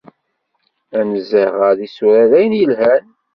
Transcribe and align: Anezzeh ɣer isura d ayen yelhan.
Anezzeh 0.99 1.51
ɣer 1.59 1.75
isura 1.87 2.23
d 2.29 2.31
ayen 2.37 2.53
yelhan. 2.59 3.05